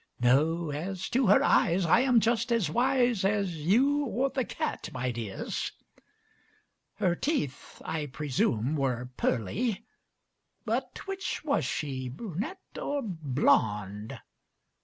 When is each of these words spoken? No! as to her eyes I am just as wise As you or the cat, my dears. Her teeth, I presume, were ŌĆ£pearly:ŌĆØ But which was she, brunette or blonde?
No! 0.19 0.71
as 0.71 1.07
to 1.09 1.27
her 1.27 1.43
eyes 1.43 1.85
I 1.85 1.99
am 1.99 2.19
just 2.21 2.51
as 2.51 2.71
wise 2.71 3.23
As 3.23 3.57
you 3.57 4.05
or 4.05 4.31
the 4.31 4.43
cat, 4.43 4.89
my 4.91 5.11
dears. 5.11 5.73
Her 6.95 7.13
teeth, 7.13 7.79
I 7.85 8.07
presume, 8.07 8.75
were 8.75 9.11
ŌĆ£pearly:ŌĆØ 9.15 9.83
But 10.65 10.97
which 11.05 11.45
was 11.45 11.65
she, 11.65 12.09
brunette 12.09 12.79
or 12.81 13.03
blonde? 13.03 14.17